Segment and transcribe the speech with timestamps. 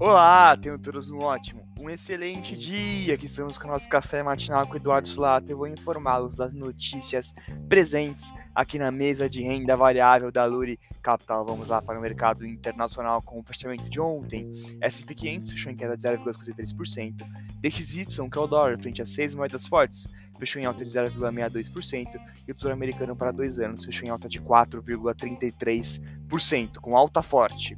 [0.00, 3.14] Olá, tenham todos um ótimo, um excelente dia.
[3.14, 5.50] Aqui estamos com o nosso café matinal com o Eduardo Sulato.
[5.50, 7.34] Eu vou informá-los das notícias
[7.68, 11.44] presentes aqui na mesa de renda variável da Luri Capital.
[11.44, 14.52] Vamos lá para o mercado internacional com o fechamento de ontem.
[14.80, 17.26] S&P 500 fechou em queda de 0,53%.
[17.60, 20.06] DXY, que é o dólar, frente a seis moedas fortes,
[20.38, 22.06] fechou em alta de 0,62%
[22.46, 27.76] e o Tesouro Americano para dois anos fechou em alta de 4,33%, com alta forte.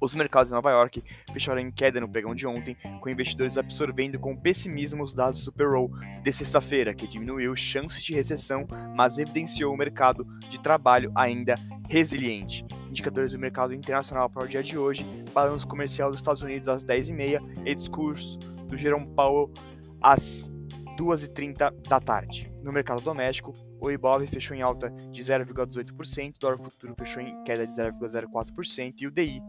[0.00, 1.02] Os mercados de Nova York
[1.32, 5.52] fecharam em queda no pregão de ontem, com investidores absorvendo com pessimismo os dados do
[5.52, 5.90] payroll
[6.22, 11.56] de sexta-feira, que diminuiu chances de recessão, mas evidenciou o mercado de trabalho ainda
[11.88, 12.64] resiliente.
[12.88, 16.84] Indicadores do mercado internacional para o dia de hoje, balanço comercial dos Estados Unidos às
[16.84, 19.52] 10h30 e discurso do Jerome Powell
[20.00, 20.50] às
[20.98, 22.52] 2h30 da tarde.
[22.62, 27.42] No mercado doméstico, o Ibov fechou em alta de 0,18%, o dólar futuro fechou em
[27.44, 29.40] queda de 0,04% e o DI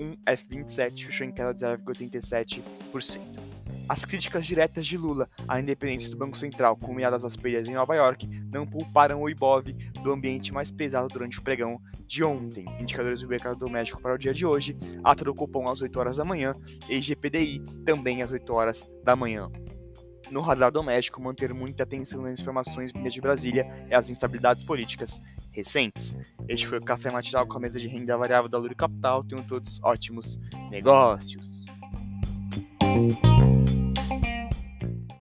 [0.00, 3.20] 1F27 fechou em queda de 0,87%.
[3.88, 7.94] As críticas diretas de Lula à independência do Banco Central, combinadas às perdas em Nova
[7.94, 12.64] York, não pouparam o Ibov do ambiente mais pesado durante o pregão de ontem.
[12.80, 16.16] Indicadores do mercado doméstico para o dia de hoje, ata do cupom às 8 horas
[16.16, 16.54] da manhã
[16.88, 19.50] e GPDI também às 8 horas da manhã
[20.30, 25.20] no radar doméstico manter muita atenção nas informações vindas de Brasília e as instabilidades políticas
[25.52, 26.16] recentes.
[26.48, 29.24] Este foi o Café Matinal com a mesa de renda variável da Luri Capital.
[29.24, 30.38] Tenham todos ótimos
[30.70, 31.69] negócios.